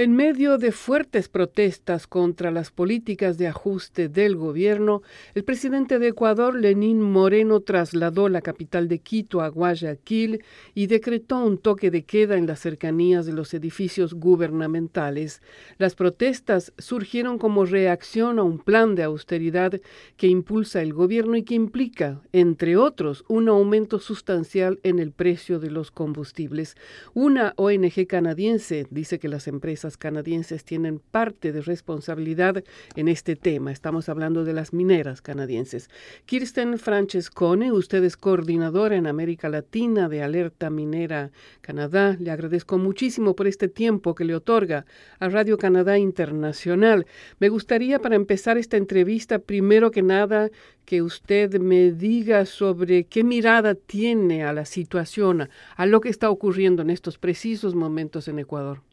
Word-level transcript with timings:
En 0.00 0.14
medio 0.14 0.58
de 0.58 0.70
fuertes 0.70 1.28
protestas 1.28 2.06
contra 2.06 2.52
las 2.52 2.70
políticas 2.70 3.36
de 3.36 3.48
ajuste 3.48 4.08
del 4.08 4.36
gobierno, 4.36 5.02
el 5.34 5.42
presidente 5.42 5.98
de 5.98 6.06
Ecuador, 6.06 6.54
Lenín 6.54 7.02
Moreno, 7.02 7.62
trasladó 7.62 8.28
la 8.28 8.40
capital 8.40 8.86
de 8.86 9.00
Quito 9.00 9.40
a 9.40 9.48
Guayaquil 9.48 10.44
y 10.72 10.86
decretó 10.86 11.44
un 11.44 11.58
toque 11.58 11.90
de 11.90 12.04
queda 12.04 12.36
en 12.36 12.46
las 12.46 12.60
cercanías 12.60 13.26
de 13.26 13.32
los 13.32 13.52
edificios 13.54 14.14
gubernamentales. 14.14 15.42
Las 15.78 15.96
protestas 15.96 16.72
surgieron 16.78 17.36
como 17.36 17.64
reacción 17.64 18.38
a 18.38 18.44
un 18.44 18.60
plan 18.60 18.94
de 18.94 19.02
austeridad 19.02 19.80
que 20.16 20.28
impulsa 20.28 20.80
el 20.80 20.92
gobierno 20.92 21.34
y 21.34 21.42
que 21.42 21.56
implica, 21.56 22.20
entre 22.30 22.76
otros, 22.76 23.24
un 23.26 23.48
aumento 23.48 23.98
sustancial 23.98 24.78
en 24.84 25.00
el 25.00 25.10
precio 25.10 25.58
de 25.58 25.72
los 25.72 25.90
combustibles. 25.90 26.76
Una 27.14 27.52
ONG 27.56 28.06
canadiense 28.06 28.86
dice 28.90 29.18
que 29.18 29.26
las 29.26 29.48
empresas 29.48 29.87
canadienses 29.96 30.64
tienen 30.64 30.98
parte 30.98 31.52
de 31.52 31.62
responsabilidad 31.62 32.62
en 32.96 33.08
este 33.08 33.36
tema. 33.36 33.72
Estamos 33.72 34.08
hablando 34.08 34.44
de 34.44 34.52
las 34.52 34.72
mineras 34.72 35.22
canadienses. 35.22 35.88
Kirsten 36.26 36.78
Francescone, 36.78 37.72
usted 37.72 38.04
es 38.04 38.16
coordinadora 38.16 38.96
en 38.96 39.06
América 39.06 39.48
Latina 39.48 40.08
de 40.08 40.22
Alerta 40.22 40.70
Minera 40.70 41.30
Canadá. 41.60 42.16
Le 42.18 42.30
agradezco 42.30 42.78
muchísimo 42.78 43.34
por 43.34 43.46
este 43.46 43.68
tiempo 43.68 44.14
que 44.14 44.24
le 44.24 44.34
otorga 44.34 44.84
a 45.18 45.28
Radio 45.28 45.56
Canadá 45.58 45.98
Internacional. 45.98 47.06
Me 47.38 47.48
gustaría 47.48 47.98
para 48.00 48.16
empezar 48.16 48.58
esta 48.58 48.76
entrevista, 48.76 49.38
primero 49.38 49.90
que 49.90 50.02
nada, 50.02 50.50
que 50.84 51.02
usted 51.02 51.60
me 51.60 51.92
diga 51.92 52.46
sobre 52.46 53.04
qué 53.04 53.22
mirada 53.22 53.74
tiene 53.74 54.44
a 54.44 54.54
la 54.54 54.64
situación, 54.64 55.50
a 55.76 55.86
lo 55.86 56.00
que 56.00 56.08
está 56.08 56.30
ocurriendo 56.30 56.80
en 56.80 56.88
estos 56.88 57.18
precisos 57.18 57.74
momentos 57.74 58.26
en 58.26 58.38
Ecuador. 58.38 58.87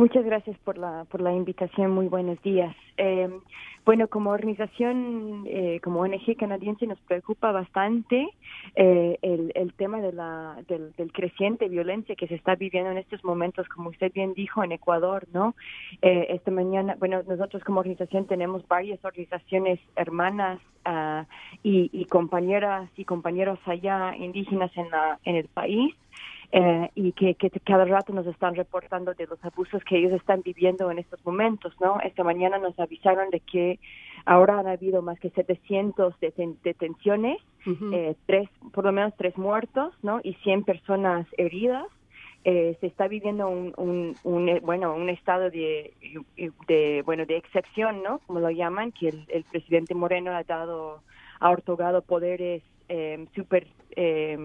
Muchas 0.00 0.24
gracias 0.24 0.56
por 0.64 0.78
la, 0.78 1.04
por 1.10 1.20
la 1.20 1.30
invitación. 1.30 1.90
Muy 1.90 2.08
buenos 2.08 2.40
días. 2.42 2.74
Eh, 2.96 3.28
bueno, 3.84 4.08
como 4.08 4.30
organización, 4.30 5.44
eh, 5.46 5.78
como 5.84 6.00
ONG 6.00 6.38
canadiense, 6.38 6.86
nos 6.86 6.98
preocupa 7.00 7.52
bastante 7.52 8.30
eh, 8.76 9.18
el, 9.20 9.52
el 9.54 9.74
tema 9.74 10.00
de 10.00 10.14
la, 10.14 10.56
del, 10.68 10.92
del, 10.92 11.12
creciente 11.12 11.68
violencia 11.68 12.16
que 12.16 12.28
se 12.28 12.36
está 12.36 12.54
viviendo 12.54 12.90
en 12.90 12.96
estos 12.96 13.22
momentos, 13.24 13.68
como 13.68 13.90
usted 13.90 14.10
bien 14.10 14.32
dijo, 14.32 14.64
en 14.64 14.72
Ecuador, 14.72 15.26
¿no? 15.34 15.54
Eh, 16.00 16.28
esta 16.30 16.50
mañana, 16.50 16.96
bueno, 16.98 17.22
nosotros 17.28 17.62
como 17.62 17.80
organización 17.80 18.24
tenemos 18.26 18.66
varias 18.68 19.04
organizaciones 19.04 19.80
hermanas 19.96 20.60
uh, 20.86 21.26
y, 21.62 21.90
y 21.92 22.06
compañeras 22.06 22.88
y 22.96 23.04
compañeros 23.04 23.58
allá 23.66 24.16
indígenas 24.16 24.74
en, 24.78 24.88
la, 24.88 25.18
en 25.26 25.36
el 25.36 25.48
país 25.48 25.94
eh, 26.52 26.90
y 26.96 27.12
que, 27.12 27.36
que, 27.36 27.48
cada 27.60 27.84
rato 27.84 28.12
nos 28.12 28.26
están 28.26 28.56
reportando 28.56 29.14
de 29.14 29.26
los 29.26 29.42
abusos 29.44 29.84
que 29.84 29.98
ellos 29.98 30.12
están 30.12 30.42
viviendo 30.42 30.90
en 30.90 30.98
estos 30.98 31.24
momentos, 31.24 31.72
¿no? 31.80 32.00
Esta 32.00 32.24
mañana 32.24 32.58
nos 32.58 32.78
avisaron 32.80 33.30
de 33.30 33.38
que 33.38 33.78
ahora 34.24 34.58
han 34.58 34.66
habido 34.66 35.00
más 35.00 35.20
que 35.20 35.30
700 35.30 36.14
detenciones, 36.18 37.38
eh, 37.92 38.16
tres, 38.26 38.48
por 38.72 38.84
lo 38.84 38.92
menos 38.92 39.14
tres 39.16 39.38
muertos, 39.38 39.94
¿no? 40.02 40.20
Y 40.24 40.34
100 40.42 40.64
personas 40.64 41.26
heridas. 41.38 41.86
Eh, 42.42 42.76
se 42.80 42.86
está 42.86 43.06
viviendo 43.06 43.48
un, 43.48 43.74
un, 43.76 44.16
un, 44.24 44.48
eh, 44.48 44.60
bueno 44.62 44.94
un 44.94 45.10
estado 45.10 45.50
de, 45.50 45.92
de 46.66 47.02
bueno 47.04 47.26
de 47.26 47.36
excepción 47.36 48.02
no 48.02 48.18
como 48.20 48.40
lo 48.40 48.48
llaman 48.48 48.92
que 48.92 49.08
el, 49.08 49.26
el 49.28 49.44
presidente 49.44 49.94
Moreno 49.94 50.30
ha 50.30 50.42
dado 50.42 51.02
ha 51.38 51.50
otorgado 51.50 52.00
poderes 52.00 52.62
eh, 52.90 53.24
super 53.36 53.68
eh, 53.92 54.36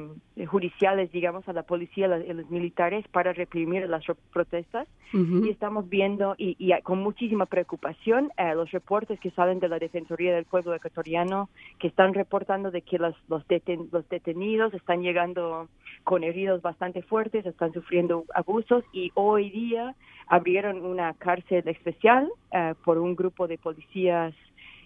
judiciales, 0.47 1.11
digamos, 1.11 1.47
a 1.49 1.53
la 1.53 1.63
policía, 1.63 2.05
a 2.05 2.33
los 2.33 2.49
militares 2.51 3.05
para 3.11 3.33
reprimir 3.33 3.89
las 3.89 4.03
protestas. 4.31 4.87
Y 5.13 5.49
estamos 5.49 5.87
viendo, 5.89 6.35
y, 6.37 6.57
y, 6.59 6.73
con 6.81 6.99
muchísima 6.99 7.45
preocupación, 7.45 8.31
eh, 8.37 8.53
los 8.53 8.69
reportes 8.71 9.19
que 9.19 9.31
salen 9.31 9.59
de 9.59 9.69
la 9.69 9.79
Defensoría 9.79 10.35
del 10.35 10.43
Pueblo 10.45 10.75
Ecuatoriano, 10.75 11.49
que 11.79 11.87
están 11.87 12.13
reportando 12.13 12.69
de 12.69 12.81
que 12.81 12.99
los, 12.99 13.15
los, 13.29 13.47
deten 13.47 13.87
los 13.91 14.07
detenidos 14.09 14.73
están 14.73 15.01
llegando 15.01 15.69
con 16.03 16.23
heridos 16.23 16.61
bastante 16.61 17.01
fuertes, 17.01 17.45
están 17.45 17.71
sufriendo 17.71 18.25
abusos 18.35 18.83
y 18.91 19.11
hoy 19.15 19.49
día 19.49 19.95
abrieron 20.27 20.85
una 20.85 21.13
cárcel 21.13 21.67
especial 21.67 22.29
eh, 22.51 22.73
por 22.83 22.97
un 22.97 23.15
grupo 23.15 23.47
de 23.47 23.57
policías 23.57 24.33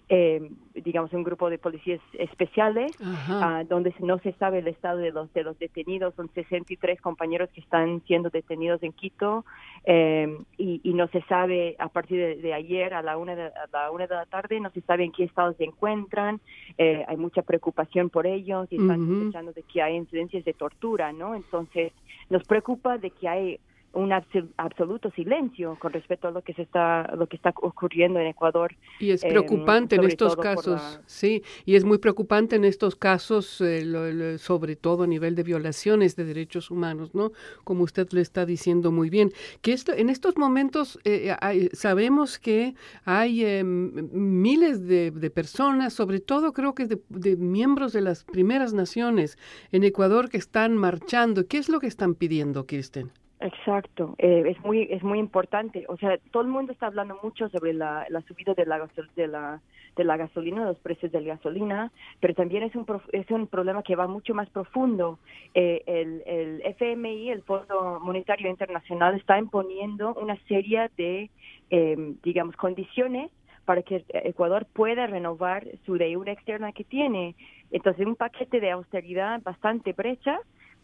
eh, 0.09 0.41
digamos 0.73 1.13
un 1.13 1.23
grupo 1.23 1.49
de 1.51 1.59
policías 1.59 2.01
especiales 2.13 2.91
uh, 2.99 3.63
donde 3.67 3.93
no 3.99 4.17
se 4.19 4.33
sabe 4.33 4.59
el 4.59 4.67
estado 4.67 4.97
de 4.97 5.11
los 5.11 5.31
de 5.33 5.43
los 5.43 5.57
detenidos. 5.59 6.15
Son 6.15 6.29
63 6.33 6.99
compañeros 6.99 7.49
que 7.53 7.61
están 7.61 8.01
siendo 8.07 8.29
detenidos 8.29 8.81
en 8.81 8.91
Quito 8.91 9.45
eh, 9.85 10.35
y, 10.57 10.81
y, 10.83 10.93
no 10.93 11.07
se 11.09 11.21
sabe 11.23 11.75
a 11.77 11.89
partir 11.89 12.19
de, 12.19 12.35
de 12.37 12.53
ayer 12.53 12.93
a 12.93 13.03
la 13.03 13.17
una 13.17 13.35
de, 13.35 13.43
a 13.43 13.67
la 13.71 13.91
una 13.91 14.07
de 14.07 14.15
la 14.15 14.25
tarde 14.25 14.59
no 14.59 14.71
se 14.71 14.81
sabe 14.81 15.03
en 15.03 15.11
qué 15.11 15.25
estado 15.25 15.53
se 15.53 15.63
encuentran. 15.63 16.39
Eh, 16.77 17.05
hay 17.07 17.17
mucha 17.17 17.43
preocupación 17.43 18.09
por 18.09 18.25
ellos 18.25 18.67
y 18.71 18.77
están 18.77 19.01
uh 19.01 19.31
-huh. 19.31 19.53
de 19.53 19.63
que 19.63 19.81
hay 19.81 19.95
incidencias 19.95 20.43
de 20.43 20.53
tortura 20.53 21.11
no 21.11 21.35
entonces 21.35 21.91
nos 22.29 22.43
preocupa 22.43 22.97
de 22.97 23.11
que 23.11 23.27
hay 23.27 23.59
un 23.93 24.11
absoluto 24.11 25.11
silencio 25.11 25.77
con 25.79 25.93
respecto 25.93 26.27
a 26.27 26.31
lo 26.31 26.41
que 26.41 26.53
se 26.53 26.61
está 26.61 27.13
lo 27.15 27.27
que 27.27 27.35
está 27.35 27.53
ocurriendo 27.61 28.19
en 28.19 28.27
Ecuador 28.27 28.75
y 28.99 29.11
es 29.11 29.21
preocupante 29.21 29.95
eh, 29.95 29.99
en 29.99 30.05
estos 30.05 30.35
casos 30.35 30.81
la... 30.81 31.01
sí 31.05 31.43
y 31.65 31.75
es 31.75 31.85
muy 31.85 31.97
preocupante 31.97 32.55
en 32.55 32.65
estos 32.65 32.95
casos 32.95 33.61
eh, 33.61 33.83
lo, 33.85 34.11
lo, 34.11 34.37
sobre 34.37 34.75
todo 34.75 35.03
a 35.03 35.07
nivel 35.07 35.35
de 35.35 35.43
violaciones 35.43 36.15
de 36.15 36.25
derechos 36.25 36.71
humanos 36.71 37.15
no 37.15 37.31
como 37.63 37.83
usted 37.83 38.07
le 38.11 38.21
está 38.21 38.45
diciendo 38.45 38.91
muy 38.91 39.09
bien 39.09 39.31
que 39.61 39.73
esto 39.73 39.93
en 39.93 40.09
estos 40.09 40.37
momentos 40.37 40.99
eh, 41.03 41.35
hay, 41.41 41.69
sabemos 41.73 42.39
que 42.39 42.75
hay 43.05 43.43
eh, 43.43 43.63
miles 43.63 44.87
de, 44.87 45.11
de, 45.11 45.29
personas 45.29 45.93
sobre 45.93 46.19
todo 46.19 46.53
creo 46.53 46.73
que 46.73 46.85
de, 46.85 47.01
de 47.09 47.35
miembros 47.37 47.93
de 47.93 48.01
las 48.01 48.23
primeras 48.23 48.73
naciones 48.73 49.37
en 49.71 49.83
Ecuador 49.83 50.29
que 50.29 50.37
están 50.37 50.75
marchando. 50.77 51.47
Qué 51.47 51.57
es 51.57 51.69
lo 51.69 51.79
que 51.79 51.87
están 51.87 52.15
pidiendo 52.15 52.65
Kirsten 52.65 53.11
Exacto, 53.41 54.15
eh, 54.17 54.43
es 54.47 54.59
muy 54.65 54.87
es 54.91 55.01
muy 55.01 55.17
importante. 55.17 55.85
O 55.87 55.95
sea, 55.95 56.17
todo 56.31 56.43
el 56.43 56.49
mundo 56.49 56.73
está 56.73 56.87
hablando 56.87 57.17
mucho 57.23 57.47
sobre 57.49 57.71
la, 57.73 58.05
la 58.09 58.21
subida 58.23 58.53
de 58.53 58.65
la, 58.65 58.85
de 59.15 59.27
la 59.27 59.61
de 59.95 60.03
la 60.03 60.17
gasolina, 60.17 60.65
los 60.65 60.77
precios 60.79 61.09
de 61.13 61.21
la 61.21 61.35
gasolina, 61.35 61.91
pero 62.19 62.33
también 62.33 62.63
es 62.63 62.75
un 62.75 62.85
es 63.13 63.31
un 63.31 63.47
problema 63.47 63.81
que 63.81 63.95
va 63.95 64.07
mucho 64.07 64.33
más 64.33 64.49
profundo. 64.49 65.19
Eh, 65.53 65.83
el, 65.85 66.21
el 66.25 66.61
FMI, 66.65 67.29
el 67.31 67.43
Fondo 67.43 68.01
Monetario 68.01 68.49
Internacional, 68.49 69.15
está 69.15 69.39
imponiendo 69.39 70.13
una 70.15 70.35
serie 70.47 70.89
de, 70.97 71.29
eh, 71.69 72.13
digamos, 72.23 72.57
condiciones 72.57 73.31
para 73.63 73.83
que 73.83 74.03
Ecuador 74.09 74.65
pueda 74.65 75.07
renovar 75.07 75.65
su 75.85 75.97
deuda 75.97 76.33
externa 76.33 76.73
que 76.73 76.83
tiene. 76.83 77.35
Entonces, 77.71 78.05
un 78.05 78.15
paquete 78.17 78.59
de 78.59 78.71
austeridad 78.71 79.41
bastante 79.43 79.93
brecha 79.93 80.39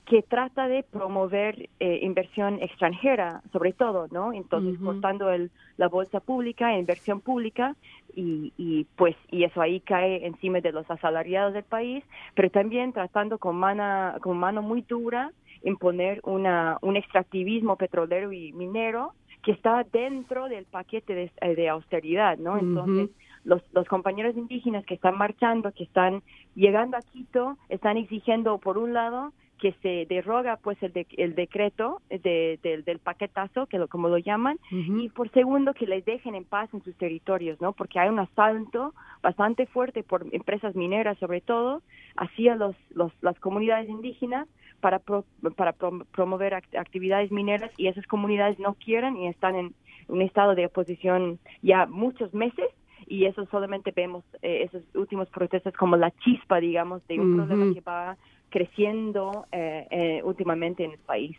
que 0.06 0.22
trata 0.22 0.68
de 0.68 0.84
promover 0.84 1.70
eh, 1.80 2.00
inversión 2.04 2.62
extranjera, 2.62 3.42
sobre 3.52 3.74
todo, 3.74 4.08
¿no? 4.12 4.34
Entonces, 4.34 4.80
uh 4.80 4.84
-huh. 4.84 4.86
cortando 4.86 5.32
el, 5.32 5.50
la 5.78 5.88
bolsa 5.88 6.20
pública, 6.20 6.78
inversión 6.78 7.22
pública, 7.22 7.76
y, 8.16 8.54
y, 8.58 8.86
pues, 8.96 9.16
y 9.32 9.44
eso 9.44 9.62
ahí 9.62 9.80
cae 9.82 10.26
encima 10.26 10.62
de 10.62 10.72
los 10.72 10.90
asalariados 10.90 11.54
del 11.54 11.64
país, 11.64 12.04
pero 12.36 12.50
también 12.50 12.94
tratando 12.94 13.38
con, 13.40 13.56
mana, 13.56 14.18
con 14.22 14.38
mano 14.38 14.62
muy 14.62 14.82
dura 14.84 15.32
imponer 15.64 16.22
una, 16.24 16.78
un 16.82 16.96
extractivismo 16.96 17.76
petrolero 17.76 18.32
y 18.32 18.54
minero 18.54 19.14
que 19.44 19.52
está 19.52 19.84
dentro 19.92 20.48
del 20.48 20.66
paquete 20.66 21.14
de, 21.16 21.56
de 21.56 21.70
austeridad, 21.70 22.38
¿no? 22.38 22.58
Entonces, 22.58 23.10
uh 23.10 23.12
-huh. 23.12 23.26
Los, 23.46 23.62
los, 23.74 23.88
compañeros 23.88 24.36
indígenas 24.36 24.84
que 24.88 24.96
están 24.96 25.20
marchando, 25.20 25.72
que 25.72 25.84
están 25.84 26.24
llegando 26.56 26.98
a 26.98 27.02
Quito, 27.02 27.60
están 27.70 27.96
exigiendo, 27.96 28.58
por 28.58 28.80
un 28.80 28.92
lado, 28.92 29.34
que 29.60 29.74
se 29.82 30.06
derroga 30.08 30.58
pues 30.58 30.82
el, 30.84 30.92
de, 30.94 31.08
el 31.18 31.36
decreto 31.36 32.02
de, 32.10 32.60
de, 32.62 32.82
del 32.84 33.00
paquetazo, 33.00 33.68
que 33.68 33.78
lo, 33.78 33.88
como 33.88 34.10
lo 34.10 34.18
llaman, 34.18 34.58
uh 34.72 34.76
-huh. 34.76 35.04
y 35.04 35.10
por 35.10 35.30
segundo 35.32 35.74
que 35.74 35.88
les 35.88 36.04
dejen 36.06 36.36
en 36.36 36.44
paz 36.44 36.74
en 36.74 36.84
sus 36.84 36.96
territorios, 36.98 37.60
¿no? 37.62 37.74
Porque 37.74 38.00
hay 38.00 38.10
un 38.10 38.20
asalto 38.20 38.94
bastante 39.22 39.66
fuerte 39.66 40.04
por 40.04 40.26
empresas 40.32 40.76
mineras, 40.76 41.18
sobre 41.20 41.42
todo, 41.42 41.82
hacia 42.16 42.56
los, 42.56 42.76
los, 42.94 43.12
las 43.22 43.40
comunidades 43.40 43.90
indígenas 43.90 44.48
para, 44.82 45.00
pro, 45.00 45.26
para 45.56 45.72
pro, 45.74 46.06
promover 46.12 46.54
act 46.54 46.76
actividades 46.76 47.32
mineras 47.32 47.72
y 47.78 47.88
esas 47.88 48.06
comunidades 48.08 48.60
no 48.60 48.76
quieren 48.76 49.18
y 49.18 49.28
están 49.28 49.56
en 49.56 49.74
un 50.08 50.22
estado 50.22 50.54
de 50.54 50.66
oposición 50.66 51.40
ya 51.62 51.86
muchos 51.86 52.34
meses 52.34 52.68
y 53.08 53.26
eso 53.26 53.46
solamente 53.48 53.92
vemos 53.96 54.24
eh, 54.42 54.64
esos 54.64 54.84
últimos 54.96 55.30
protestos 55.30 55.74
como 55.74 55.96
la 55.96 56.12
chispa, 56.12 56.60
digamos, 56.60 57.06
de 57.08 57.20
un 57.20 57.34
uh 57.34 57.34
-huh. 57.34 57.48
problema 57.48 57.74
que 57.74 57.82
va 57.82 58.18
creciendo 58.56 59.48
eh, 59.52 59.86
eh, 59.92 60.22
últimamente 60.24 60.86
en 60.86 60.92
el 60.92 60.98
país. 61.00 61.38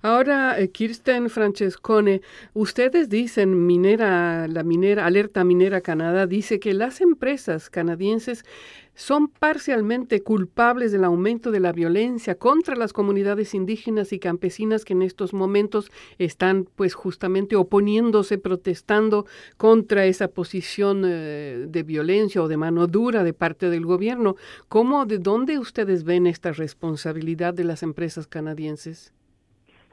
Ahora, 0.00 0.58
eh, 0.58 0.70
Kirsten 0.70 1.28
Francescone, 1.28 2.22
ustedes 2.54 3.10
dicen, 3.10 3.66
minera, 3.66 4.48
la 4.48 4.62
minera, 4.62 5.04
Alerta 5.04 5.44
Minera 5.44 5.82
Canadá 5.82 6.26
dice 6.26 6.58
que 6.58 6.72
las 6.72 7.02
empresas 7.02 7.68
canadienses 7.68 8.46
son 8.94 9.28
parcialmente 9.28 10.20
culpables 10.22 10.92
del 10.92 11.04
aumento 11.04 11.50
de 11.50 11.60
la 11.60 11.72
violencia 11.72 12.34
contra 12.34 12.76
las 12.76 12.92
comunidades 12.92 13.54
indígenas 13.54 14.12
y 14.12 14.18
campesinas 14.18 14.84
que 14.84 14.92
en 14.92 15.00
estos 15.00 15.32
momentos 15.32 15.90
están 16.18 16.66
pues 16.76 16.92
justamente 16.92 17.56
oponiéndose, 17.56 18.36
protestando 18.36 19.24
contra 19.56 20.04
esa 20.04 20.28
posición 20.28 21.00
de 21.02 21.82
violencia 21.86 22.42
o 22.42 22.48
de 22.48 22.58
mano 22.58 22.88
dura 22.88 23.24
de 23.24 23.32
parte 23.32 23.70
del 23.70 23.86
gobierno. 23.86 24.36
¿Cómo, 24.68 25.06
de 25.06 25.18
dónde 25.18 25.58
ustedes 25.58 26.04
ven 26.04 26.26
esta 26.30 26.52
responsabilidad 26.52 27.52
de 27.52 27.64
las 27.64 27.82
empresas 27.82 28.26
canadienses? 28.26 29.12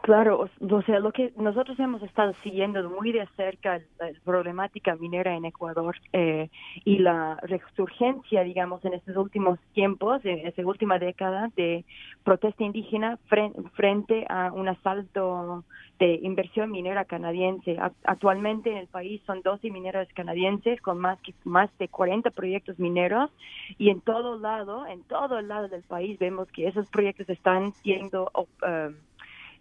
Claro, 0.07 0.48
o 0.62 0.81
sea, 0.83 1.01
lo 1.01 1.12
que 1.12 1.33
nosotros 1.36 1.77
hemos 1.80 2.01
estado 2.01 2.33
siguiendo 2.42 2.89
muy 2.89 3.12
de 3.12 3.27
cerca 3.36 3.81
la, 4.00 4.09
problemática 4.24 4.95
minera 4.95 5.36
en 5.36 5.44
Ecuador 5.44 5.98
eh, 6.13 6.50
y 6.86 7.00
la 7.00 7.36
resurgencia, 7.42 8.42
digamos, 8.44 8.86
en 8.86 8.94
estos 8.94 9.18
últimos 9.18 9.59
tiempos, 9.74 10.24
en 10.24 10.48
esta 10.48 10.65
última 10.65 10.98
década, 10.98 11.50
de 11.57 11.83
protesta 12.24 12.63
indígena 12.63 13.19
frente 13.74 14.25
a 14.30 14.54
un 14.54 14.69
asalto 14.69 15.65
de 16.00 16.13
inversión 16.24 16.71
minera 16.71 17.03
canadiense. 17.03 17.77
Actualmente 18.06 18.71
en 18.71 18.77
el 18.77 18.88
país 18.88 19.21
son 19.25 19.42
12 19.42 19.69
mineros 19.71 20.07
canadienses 20.13 20.80
con 20.80 21.00
más, 21.00 21.19
más 21.44 21.69
de 21.80 21.89
40 21.89 22.31
proyectos 22.31 22.80
mineros 22.80 23.30
y 23.77 23.89
en 23.89 24.00
todo 24.00 24.39
lado, 24.39 24.88
en 24.88 25.03
todo 25.03 25.38
el 25.38 25.50
lado 25.50 25.68
del 25.68 25.83
país 25.83 26.18
vemos 26.18 26.48
que 26.53 26.65
esos 26.65 26.89
proyectos 26.92 27.27
están 27.27 27.74
siendo... 27.74 28.31
Uh, 28.62 28.94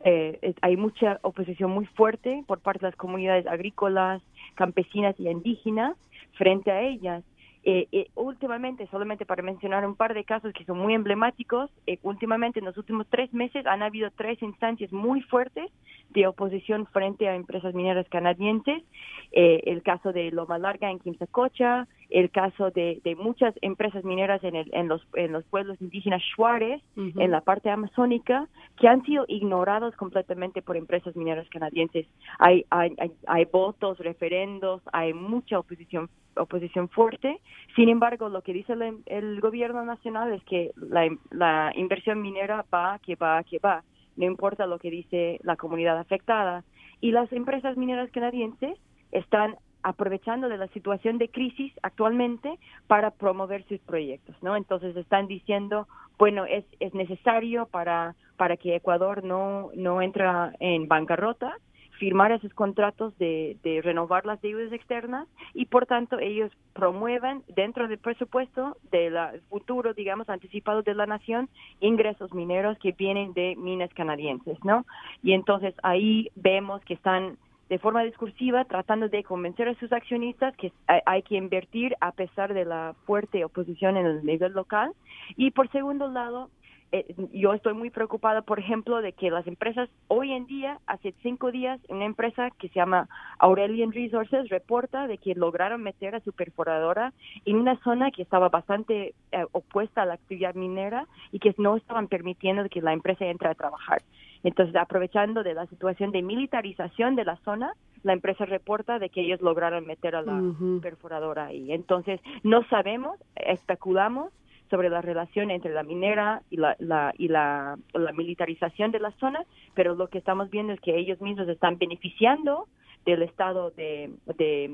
eh, 0.05 0.55
hay 0.63 0.77
mucha 0.77 1.19
oposición 1.23 1.71
muy 1.71 1.87
fuerte 1.87 2.45
por 2.47 2.61
parte 2.61 2.81
de 2.81 2.91
las 2.91 2.97
comunidades 2.97 3.47
agrícolas, 3.47 4.23
campesinas 4.55 5.15
y 5.19 5.29
indígenas 5.29 5.97
frente 6.33 6.71
a 6.71 6.83
ellas. 6.83 7.25
Eh, 7.69 7.89
eh, 7.91 8.07
últimamente, 8.15 8.87
solamente 8.93 9.27
para 9.27 9.43
mencionar 9.43 9.85
un 9.85 9.97
par 9.97 10.15
de 10.15 10.23
casos 10.23 10.53
que 10.53 10.65
son 10.65 10.79
muy 10.79 10.95
emblemáticos, 10.95 11.69
eh, 11.89 11.99
últimamente 12.05 12.61
en 12.61 12.65
los 12.65 12.77
últimos 12.77 13.09
tres 13.11 13.35
meses 13.35 13.67
han 13.67 13.83
habido 13.83 14.09
tres 14.13 14.41
instancias 14.41 14.93
muy 14.93 15.21
fuertes 15.23 15.69
de 16.11 16.29
oposición 16.29 16.87
frente 16.87 17.27
a 17.27 17.35
empresas 17.35 17.75
mineras 17.75 18.09
canadienses. 18.09 18.85
el 19.33 19.83
caso 19.83 20.13
de 20.13 20.31
Loma 20.31 20.59
Larga 20.59 20.93
en 20.93 21.01
Quimsacocha, 21.01 21.89
el 22.11 22.31
caso 22.31 22.71
de, 22.71 23.01
muchas 23.19 23.55
empresas 23.63 24.05
mineras 24.05 24.43
en, 24.45 24.57
el, 24.57 24.71
en, 24.73 24.89
los, 24.89 25.07
en 25.15 25.33
los 25.33 25.45
pueblos 25.45 25.81
indígenas 25.81 26.23
Juárez, 26.37 26.83
en 26.97 27.31
la 27.31 27.41
parte 27.41 27.71
amazónica, 27.71 28.49
que 28.79 28.89
han 28.89 29.03
sido 29.05 29.25
ignorados 29.29 29.95
completamente 29.97 30.63
por 30.63 30.77
empresas 30.77 31.17
mineras 31.17 31.49
canadienses. 31.49 32.07
Hay, 32.39 32.65
hay, 32.71 32.95
hay, 33.27 33.45
votos, 33.47 33.99
referendos, 33.99 34.83
hay 34.93 35.13
mucha 35.13 35.59
oposición 35.59 36.09
oposición 36.37 36.91
fuerte. 36.91 37.41
Sin 37.77 37.89
embargo, 37.89 38.29
lo 38.29 38.43
que 38.43 38.53
dice 38.53 38.75
el, 39.07 39.41
gobierno 39.41 39.85
nacional 39.85 40.33
es 40.35 40.45
que 40.45 40.73
la, 40.77 41.09
la 41.31 41.73
inversión 41.75 42.21
minera 42.21 42.65
va, 42.73 42.99
que 42.99 43.17
va, 43.17 43.43
que 43.45 43.59
va. 43.59 43.83
No 44.17 44.27
importa 44.27 44.67
lo 44.67 44.79
que 44.79 44.91
dice 44.91 45.41
la 45.43 45.57
comunidad 45.57 45.99
afectada. 45.99 46.63
Y 47.01 47.13
las 47.13 47.33
empresas 47.33 47.77
mineras 47.77 48.11
canadienses 48.11 48.79
están 49.13 49.57
aprovechando 49.87 50.49
de 50.49 50.59
la 50.59 50.67
situación 50.69 51.17
de 51.17 51.29
crisis 51.29 51.73
actualmente 51.81 52.59
para 52.89 53.13
promover 53.13 53.63
sus 53.69 53.79
proyectos, 53.79 54.35
¿no? 54.43 54.57
Entonces 54.57 54.97
están 54.97 55.29
diciendo, 55.29 55.87
bueno, 56.19 56.45
es, 56.45 56.65
es 56.81 56.93
necesario 56.93 57.67
para, 57.67 58.17
para 58.37 58.57
que 58.57 58.75
Ecuador 58.75 59.23
no, 59.23 59.71
no 59.77 60.03
entra 60.03 60.53
en 60.59 60.89
bancarrota, 60.89 61.57
firmar 62.01 62.33
esos 62.33 62.53
contratos 62.53 63.17
de, 63.19 63.59
de 63.63 63.81
renovar 63.81 64.27
las 64.27 64.43
deudas 64.43 64.73
externas 64.73 65.29
y 65.55 65.67
por 65.67 65.87
tanto 65.87 66.19
ellos 66.19 66.51
promueven 66.73 67.45
dentro 67.55 67.87
del 67.87 67.99
presupuesto 67.99 68.77
del 68.91 69.17
futuro, 69.49 69.95
digamos, 69.95 70.29
anticipado 70.29 70.83
de 70.83 70.95
la 70.95 71.07
nación, 71.07 71.49
ingresos 71.79 72.35
mineros 72.35 72.77
que 72.81 72.91
vienen 72.91 73.35
de 73.35 73.55
minas 73.57 73.95
canadienses, 73.95 74.59
¿no? 74.65 74.85
Y 75.23 75.33
entonces 75.33 75.75
ahí 75.85 76.29
vemos 76.35 76.85
que 76.85 76.95
están 76.95 77.39
de 77.69 77.79
forma 77.79 78.03
discursiva 78.03 78.65
tratando 78.65 79.09
de 79.09 79.25
convencer 79.25 79.69
a 79.69 79.75
sus 79.75 79.93
accionistas 79.93 80.57
que 80.57 80.73
hay, 80.87 81.23
que 81.23 81.37
invertir 81.37 81.97
a 82.01 82.13
pesar 82.13 82.55
de 82.55 82.65
la 82.65 82.95
fuerte 83.07 83.45
oposición 83.45 83.97
en 83.97 84.07
el 84.07 84.25
nivel 84.25 84.53
local. 84.53 84.93
Y 85.37 85.51
por 85.51 85.71
segundo 85.71 86.09
lado, 86.09 86.51
eh, 86.93 87.05
yo 87.33 87.53
estoy 87.53 87.75
muy 87.75 87.91
preocupada, 87.91 88.43
por 88.43 88.61
ejemplo, 88.61 89.03
de 89.03 89.13
que 89.13 89.31
las 89.31 89.47
empresas 89.49 89.89
hoy 90.07 90.33
en 90.33 90.47
día, 90.47 90.79
hace 90.87 91.13
cinco 91.23 91.51
días, 91.51 91.81
una 91.89 92.05
empresa 92.05 92.51
que 92.59 92.69
se 92.69 92.77
llama 92.77 93.09
Aurelian 93.41 93.91
Resources 93.91 94.49
reporta 94.49 95.09
de 95.09 95.19
que 95.19 95.35
lograron 95.35 95.83
meter 95.83 96.15
a 96.15 96.21
su 96.21 96.33
perforadora 96.33 97.13
en 97.45 97.57
una 97.57 97.77
zona 97.83 98.13
que 98.13 98.23
estaba 98.23 98.49
bastante 98.49 99.15
eh, 99.33 99.45
opuesta 99.51 100.03
a 100.03 100.07
la 100.07 100.15
actividad 100.15 100.55
minera 100.55 101.07
y 101.33 101.41
que 101.41 101.55
no 101.59 101.77
estaban 101.77 102.07
permitiendo 102.07 102.69
que 102.69 102.81
la 102.81 102.93
empresa 102.93 103.27
entre 103.27 103.49
a 103.49 103.55
trabajar. 103.55 104.03
Entonces, 104.47 104.77
aprovechando 104.77 105.43
de 105.43 105.55
la 105.55 105.67
situación 105.67 106.13
de 106.13 106.23
militarización 106.23 107.17
de 107.17 107.25
la 107.25 107.35
zona, 107.39 107.73
la 108.05 108.13
empresa 108.13 108.45
reporta 108.45 109.01
de 109.01 109.09
que 109.09 109.23
ellos 109.23 109.41
lograron 109.41 109.85
meter 109.85 110.15
a 110.15 110.23
la 110.23 110.41
perforadora 110.81 111.47
ahí. 111.47 111.73
Entonces, 111.73 112.21
no 112.45 112.63
sabemos, 112.69 113.19
especulamos 113.35 114.33
sobre 114.71 114.89
la 114.89 115.03
relación 115.03 115.51
entre 115.51 115.75
la 115.75 115.83
minera 115.83 116.43
y 116.49 116.59
la, 116.59 116.77
y 117.19 117.27
la, 117.27 117.77
militarización 118.15 118.93
de 118.93 119.01
la 119.01 119.11
zona, 119.19 119.45
pero 119.75 119.97
lo 119.97 120.07
que 120.07 120.19
estamos 120.19 120.49
viendo 120.49 120.73
es 120.73 120.81
que 120.81 120.97
ellos 120.97 121.21
mismos 121.21 121.49
están 121.49 121.77
beneficiando 121.77 122.69
del 123.07 123.23
estado 123.23 123.71
de, 123.71 124.11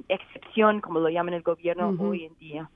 excepción, 0.08 0.80
como 0.80 0.98
lo 1.00 1.10
llaman 1.10 1.34
el 1.34 1.42
gobierno 1.42 1.94
hoy 1.98 2.24
en 2.24 2.38
día. 2.38 2.70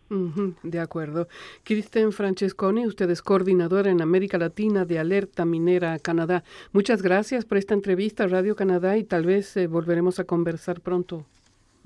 de 0.62 0.80
acuerdo. 0.80 1.26
Kristen 1.64 2.12
Francesconi, 2.12 2.86
usted 2.86 3.10
es 3.10 3.22
coordinadora 3.22 3.90
en 3.90 4.02
América 4.02 4.36
Latina 4.38 4.84
de 4.84 4.98
Alerta 4.98 5.46
Minera 5.46 5.98
Canadá. 5.98 6.44
Muchas 6.72 7.02
gracias 7.02 7.46
por 7.46 7.56
esta 7.56 7.74
entrevista 7.74 8.24
a 8.24 8.28
Radio 8.28 8.54
Canadá 8.54 8.98
y 8.98 9.04
tal 9.04 9.24
vez 9.24 9.56
eh, 9.56 9.66
volveremos 9.66 10.20
a 10.20 10.24
conversar 10.24 10.80
pronto 10.82 11.24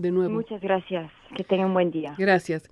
de 0.01 0.11
nuevo. 0.11 0.35
Muchas 0.35 0.61
gracias. 0.61 1.11
Que 1.37 1.45
tengan 1.45 1.69
un 1.69 1.75
buen 1.75 1.91
día. 1.91 2.15
Gracias. 2.19 2.69